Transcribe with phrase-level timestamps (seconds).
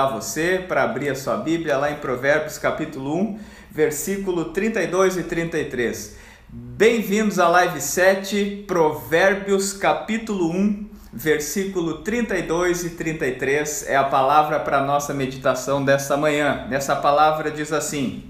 [0.00, 3.38] convidar você para abrir a sua Bíblia lá em Provérbios capítulo 1,
[3.70, 6.16] versículo 32 e 33.
[6.48, 14.82] Bem-vindos à live 7, Provérbios capítulo 1, versículo 32 e 33 é a palavra para
[14.82, 16.66] nossa meditação desta manhã.
[16.70, 18.24] Nessa palavra diz assim: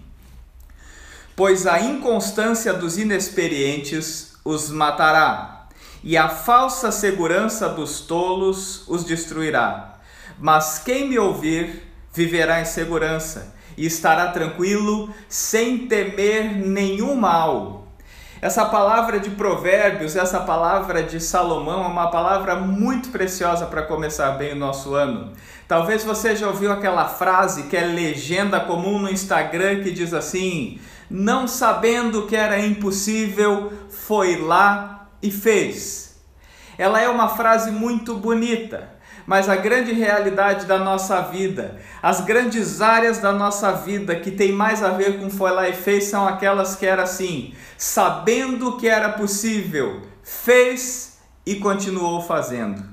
[1.37, 5.69] Pois a inconstância dos inexperientes os matará,
[6.03, 10.00] e a falsa segurança dos tolos os destruirá.
[10.41, 11.83] Mas quem me ouvir
[12.15, 17.89] viverá em segurança e estará tranquilo, sem temer nenhum mal.
[18.41, 24.31] Essa palavra de Provérbios, essa palavra de Salomão é uma palavra muito preciosa para começar
[24.31, 25.35] bem o nosso ano.
[25.69, 30.81] Talvez você já ouviu aquela frase que é legenda comum no Instagram que diz assim:
[31.11, 36.19] não sabendo que era impossível, foi lá e fez.
[36.79, 42.81] Ela é uma frase muito bonita mas a grande realidade da nossa vida, as grandes
[42.81, 46.27] áreas da nossa vida que tem mais a ver com foi lá e fez são
[46.27, 52.85] aquelas que era assim, sabendo que era possível, fez e continuou fazendo.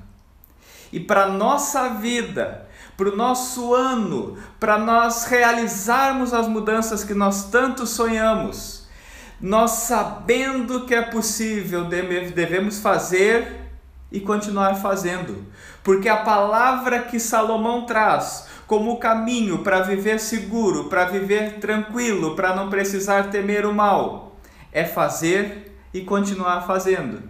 [0.92, 7.50] E para nossa vida, para o nosso ano, para nós realizarmos as mudanças que nós
[7.50, 8.88] tanto sonhamos,
[9.40, 13.67] nós sabendo que é possível, devemos fazer
[14.10, 15.44] e continuar fazendo,
[15.82, 22.54] porque a palavra que Salomão traz como caminho para viver seguro, para viver tranquilo, para
[22.54, 24.36] não precisar temer o mal,
[24.72, 27.22] é fazer e continuar fazendo.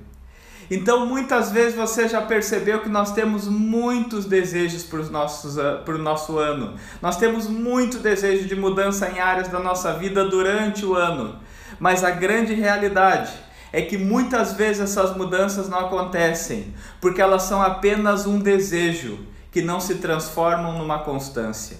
[0.70, 6.38] Então, muitas vezes você já percebeu que nós temos muitos desejos para, para o nosso
[6.38, 6.74] ano.
[7.00, 11.36] Nós temos muito desejo de mudança em áreas da nossa vida durante o ano.
[11.80, 13.32] Mas a grande realidade
[13.72, 19.18] é que muitas vezes essas mudanças não acontecem porque elas são apenas um desejo
[19.50, 21.78] que não se transformam numa constância,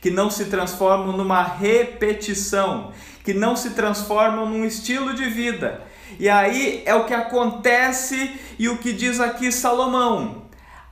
[0.00, 2.92] que não se transformam numa repetição,
[3.24, 5.82] que não se transformam num estilo de vida.
[6.18, 10.44] E aí é o que acontece e o que diz aqui Salomão: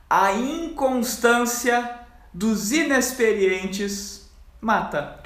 [0.08, 2.00] a inconstância
[2.32, 4.28] dos inexperientes
[4.60, 5.23] mata.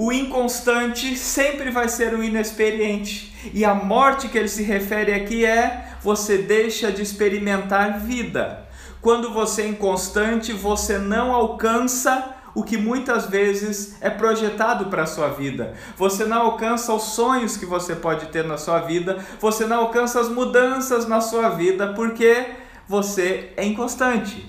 [0.00, 3.34] O inconstante sempre vai ser o inexperiente.
[3.52, 8.64] E a morte que ele se refere aqui é você deixa de experimentar vida.
[9.00, 15.06] Quando você é inconstante, você não alcança o que muitas vezes é projetado para a
[15.06, 15.74] sua vida.
[15.96, 20.20] Você não alcança os sonhos que você pode ter na sua vida, você não alcança
[20.20, 22.46] as mudanças na sua vida porque
[22.86, 24.46] você é inconstante.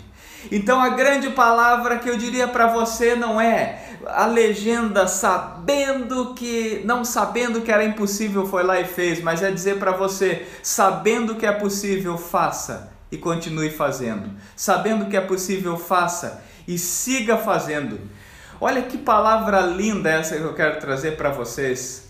[0.51, 6.81] Então a grande palavra que eu diria para você não é a legenda sabendo que
[6.85, 11.35] não sabendo que era impossível foi lá e fez, mas é dizer para você, sabendo
[11.35, 14.29] que é possível, faça e continue fazendo.
[14.55, 17.99] Sabendo que é possível, faça e siga fazendo.
[18.61, 22.09] Olha que palavra linda essa que eu quero trazer para vocês.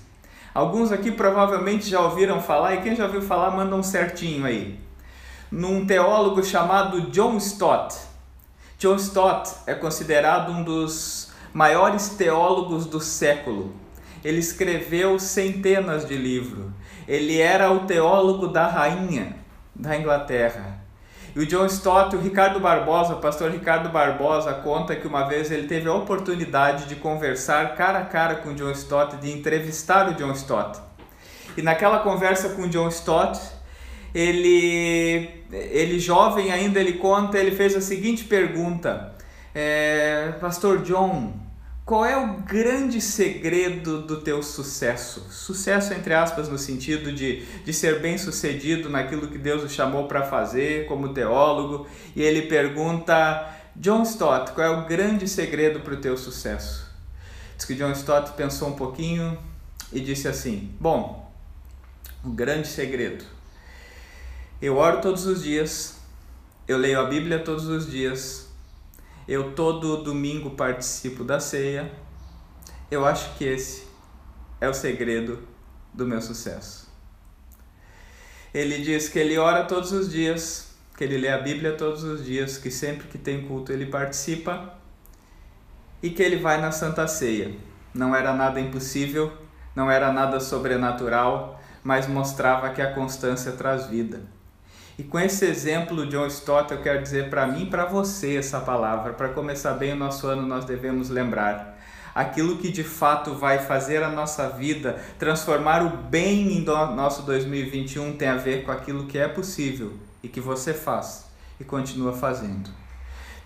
[0.53, 4.79] Alguns aqui provavelmente já ouviram falar e quem já ouviu falar manda um certinho aí.
[5.51, 7.95] Num teólogo chamado John Stott.
[8.77, 13.73] John Stott é considerado um dos maiores teólogos do século.
[14.23, 16.71] Ele escreveu centenas de livros.
[17.07, 19.35] Ele era o teólogo da rainha
[19.75, 20.79] da Inglaterra.
[21.35, 25.51] E o John Stott, o Ricardo Barbosa, o pastor Ricardo Barbosa, conta que uma vez
[25.51, 30.09] ele teve a oportunidade de conversar cara a cara com o John Stott, de entrevistar
[30.09, 30.79] o John Stott.
[31.55, 33.39] E naquela conversa com o John Stott,
[34.13, 39.13] ele, ele jovem ainda, ele conta, ele fez a seguinte pergunta,
[39.61, 41.33] é, Pastor John,
[41.83, 45.27] qual é o grande segredo do teu sucesso?
[45.29, 50.07] Sucesso, entre aspas, no sentido de, de ser bem sucedido naquilo que Deus o chamou
[50.07, 51.87] para fazer como teólogo.
[52.15, 56.89] E ele pergunta, John Stott, qual é o grande segredo para o teu sucesso?
[57.57, 59.37] Diz que John Stott pensou um pouquinho
[59.91, 61.29] e disse assim: Bom,
[62.23, 63.25] o grande segredo
[64.61, 65.97] eu oro todos os dias,
[66.67, 68.48] eu leio a Bíblia todos os dias,
[69.29, 71.91] eu todo domingo participo da ceia.
[72.89, 73.87] Eu acho que esse
[74.59, 75.47] é o segredo
[75.93, 76.91] do meu sucesso.
[78.51, 82.25] Ele diz que ele ora todos os dias, que ele lê a Bíblia todos os
[82.25, 84.73] dias, que sempre que tem culto ele participa
[86.01, 87.55] e que ele vai na Santa Ceia.
[87.93, 89.31] Não era nada impossível,
[89.75, 94.23] não era nada sobrenatural, mas mostrava que a constância traz vida.
[94.99, 98.35] E com esse exemplo de John Stott, eu quero dizer para mim e para você
[98.35, 99.13] essa palavra.
[99.13, 101.79] Para começar bem o nosso ano, nós devemos lembrar
[102.13, 108.17] aquilo que de fato vai fazer a nossa vida, transformar o bem em nosso 2021
[108.17, 112.69] tem a ver com aquilo que é possível e que você faz e continua fazendo.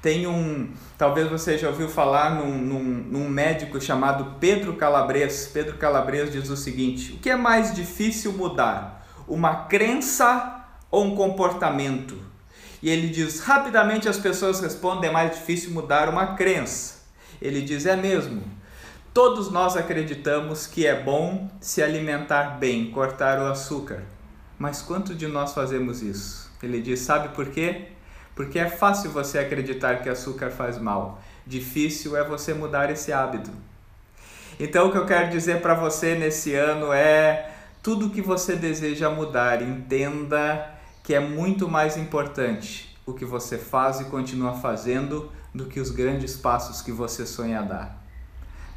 [0.01, 5.51] Tem um, talvez você já ouviu falar num, num, num médico chamado Pedro Calabres.
[5.53, 9.06] Pedro Calabres diz o seguinte: o que é mais difícil mudar?
[9.27, 10.62] Uma crença
[10.94, 12.16] ou um comportamento?
[12.80, 17.01] E ele diz: rapidamente as pessoas respondem: é mais difícil mudar uma crença.
[17.42, 18.44] Ele diz: é mesmo.
[19.12, 24.04] Todos nós acreditamos que é bom se alimentar bem, cortar o açúcar.
[24.60, 26.51] Mas quanto de nós fazemos isso?
[26.62, 27.88] Ele diz: sabe por quê?
[28.36, 31.19] Porque é fácil você acreditar que açúcar faz mal.
[31.45, 33.50] Difícil é você mudar esse hábito.
[34.60, 37.50] Então, o que eu quero dizer para você nesse ano é:
[37.81, 40.72] tudo que você deseja mudar, entenda
[41.03, 45.91] que é muito mais importante o que você faz e continua fazendo do que os
[45.91, 48.01] grandes passos que você sonha dar.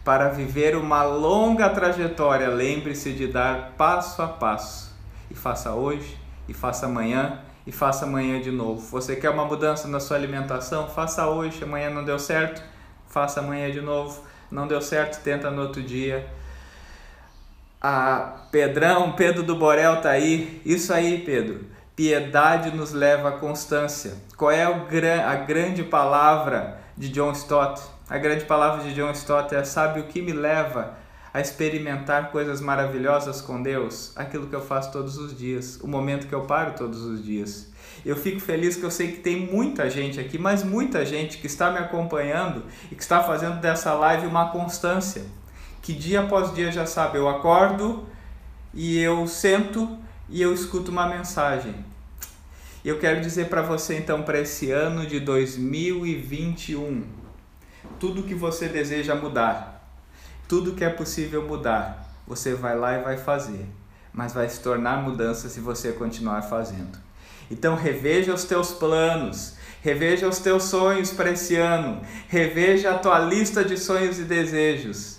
[0.04, 4.94] Para viver uma longa trajetória, lembre-se de dar passo a passo.
[5.30, 6.18] E faça hoje,
[6.48, 8.80] e faça amanhã, e faça amanhã de novo.
[8.80, 10.88] Você quer uma mudança na sua alimentação?
[10.88, 12.62] Faça hoje, amanhã não deu certo,
[13.08, 14.22] faça amanhã de novo.
[14.50, 16.28] Não deu certo, tenta no outro dia.
[17.80, 20.62] Ah, Pedrão, Pedro do Borel tá aí.
[20.64, 21.75] Isso aí, Pedro.
[21.96, 24.12] Piedade nos leva à constância.
[24.36, 27.80] Qual é a grande palavra de John Stott?
[28.06, 30.94] A grande palavra de John Stott é: sabe o que me leva
[31.32, 36.26] a experimentar coisas maravilhosas com Deus, aquilo que eu faço todos os dias, o momento
[36.26, 37.72] que eu paro todos os dias.
[38.04, 41.46] Eu fico feliz que eu sei que tem muita gente aqui, mas muita gente que
[41.46, 45.24] está me acompanhando e que está fazendo dessa live uma constância.
[45.80, 48.06] Que dia após dia já sabe, eu acordo
[48.74, 51.74] e eu sento e eu escuto uma mensagem.
[52.84, 57.04] Eu quero dizer para você então para esse ano de 2021,
[57.98, 59.88] tudo que você deseja mudar,
[60.48, 63.66] tudo que é possível mudar, você vai lá e vai fazer,
[64.12, 66.98] mas vai se tornar mudança se você continuar fazendo.
[67.50, 73.18] Então reveja os teus planos, reveja os teus sonhos para esse ano, reveja a tua
[73.18, 75.16] lista de sonhos e desejos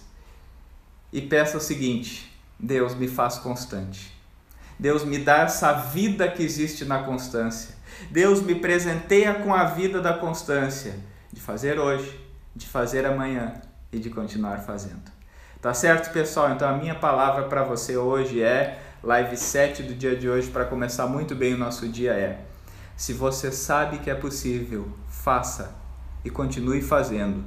[1.12, 4.17] e peça o seguinte: Deus me faz constante.
[4.80, 7.76] Deus me dá essa vida que existe na constância.
[8.12, 10.96] Deus me presenteia com a vida da constância
[11.34, 12.20] de fazer hoje,
[12.56, 13.54] de fazer amanhã
[13.92, 15.12] e de continuar fazendo.
[15.62, 16.52] Tá certo, pessoal?
[16.52, 20.66] Então a minha palavra para você hoje é live 7 do dia de hoje para
[20.66, 22.42] começar muito bem o nosso dia é:
[22.96, 25.76] se você sabe que é possível, faça
[26.24, 27.44] e continue fazendo.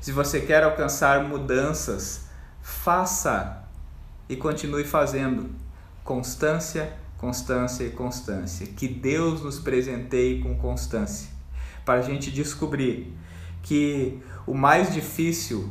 [0.00, 2.26] Se você quer alcançar mudanças,
[2.60, 3.64] faça
[4.28, 5.61] e continue fazendo.
[6.04, 8.66] Constância, constância e constância.
[8.66, 11.30] Que Deus nos presenteie com constância
[11.84, 13.16] para a gente descobrir
[13.62, 15.70] que o mais difícil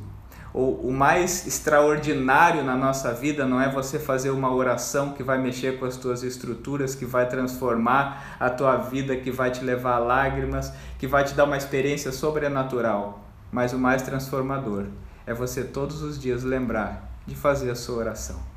[0.54, 5.38] o, o mais extraordinário na nossa vida não é você fazer uma oração que vai
[5.38, 9.96] mexer com as tuas estruturas, que vai transformar a tua vida, que vai te levar
[9.96, 13.24] a lágrimas, que vai te dar uma experiência sobrenatural.
[13.50, 14.88] Mas o mais transformador
[15.26, 18.51] é você todos os dias lembrar de fazer a sua oração.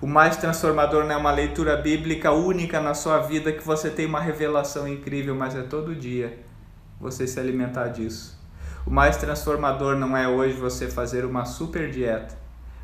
[0.00, 4.06] O mais transformador não é uma leitura bíblica única na sua vida que você tem
[4.06, 6.38] uma revelação incrível, mas é todo dia
[7.00, 8.36] você se alimentar disso
[8.86, 12.38] o mais transformador não é hoje você fazer uma super dieta,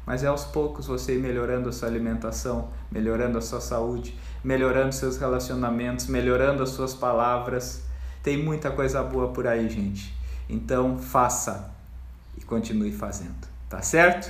[0.04, 4.92] mas é aos poucos você ir melhorando a sua alimentação, melhorando a sua saúde, melhorando
[4.92, 7.84] seus relacionamentos, melhorando as suas palavras.
[8.20, 10.12] Tem muita coisa boa por aí, gente.
[10.48, 11.72] Então, faça
[12.36, 14.28] e continue fazendo, tá certo?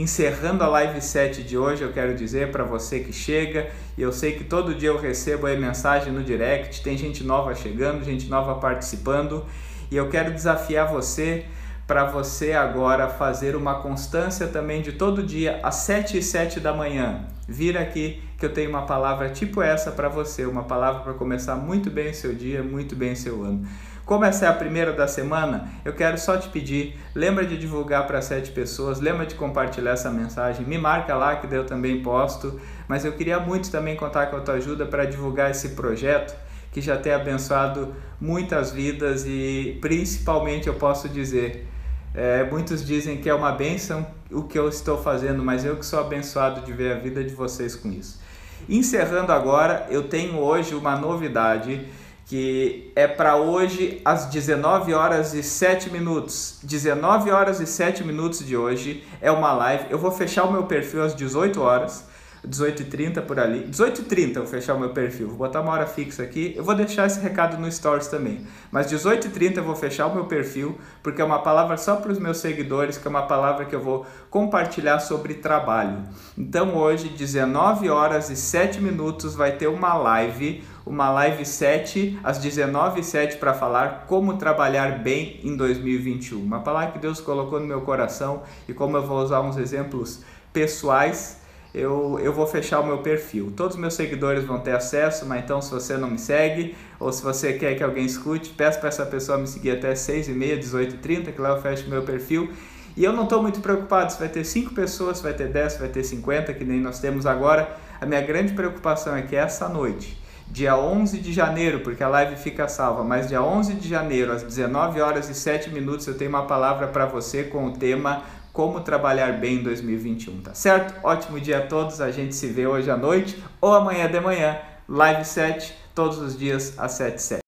[0.00, 4.10] Encerrando a live 7 de hoje, eu quero dizer para você que chega, e eu
[4.10, 8.26] sei que todo dia eu recebo aí mensagem no direct, tem gente nova chegando, gente
[8.26, 9.44] nova participando,
[9.90, 11.44] e eu quero desafiar você
[11.86, 16.72] para você agora fazer uma constância também de todo dia às 7 e 7 da
[16.72, 17.26] manhã.
[17.46, 21.56] Vir aqui que eu tenho uma palavra tipo essa para você, uma palavra para começar
[21.56, 23.68] muito bem o seu dia, muito bem o seu ano.
[24.10, 28.08] Como essa é a primeira da semana, eu quero só te pedir, lembra de divulgar
[28.08, 32.60] para sete pessoas, lembra de compartilhar essa mensagem, me marca lá que eu também posto,
[32.88, 36.36] mas eu queria muito também contar com a tua ajuda para divulgar esse projeto
[36.72, 41.68] que já tem abençoado muitas vidas e principalmente eu posso dizer,
[42.12, 45.86] é, muitos dizem que é uma bênção o que eu estou fazendo, mas eu que
[45.86, 48.20] sou abençoado de ver a vida de vocês com isso.
[48.68, 51.86] Encerrando agora, eu tenho hoje uma novidade
[52.30, 56.60] que é para hoje às 19 horas e 7 minutos.
[56.62, 59.86] 19 horas e 7 minutos de hoje é uma live.
[59.90, 62.04] Eu vou fechar o meu perfil às 18 horas.
[62.46, 63.66] 18h30 por ali.
[63.68, 65.28] 18h30 eu vou fechar o meu perfil.
[65.28, 66.54] Vou botar uma hora fixa aqui.
[66.56, 68.46] Eu vou deixar esse recado no Stories também.
[68.70, 72.18] Mas 18h30 eu vou fechar o meu perfil, porque é uma palavra só para os
[72.18, 75.98] meus seguidores, que é uma palavra que eu vou compartilhar sobre trabalho.
[76.36, 82.44] Então hoje, 19 horas e 7 minutos, vai ter uma live uma live 7 às
[82.44, 86.42] 19h07 para falar como trabalhar bem em 2021.
[86.42, 90.22] Uma palavra que Deus colocou no meu coração e como eu vou usar uns exemplos
[90.52, 91.39] pessoais,
[91.74, 93.52] eu, eu vou fechar o meu perfil.
[93.56, 97.12] Todos os meus seguidores vão ter acesso, mas então se você não me segue ou
[97.12, 101.32] se você quer que alguém escute, peço para essa pessoa me seguir até 6h30, 18h30,
[101.32, 102.50] que lá eu fecho o meu perfil.
[102.96, 105.74] E eu não estou muito preocupado se vai ter 5 pessoas, se vai ter 10,
[105.74, 107.76] se vai ter 50, que nem nós temos agora.
[108.00, 112.34] A minha grande preocupação é que essa noite dia 11 de janeiro, porque a live
[112.34, 116.30] fica salva, mas dia 11 de janeiro, às 19 horas e 7 minutos, eu tenho
[116.30, 120.94] uma palavra para você com o tema Como Trabalhar Bem em 2021, tá certo?
[121.04, 124.58] Ótimo dia a todos, a gente se vê hoje à noite ou amanhã de manhã,
[124.88, 127.39] live 7, todos os dias às 7 7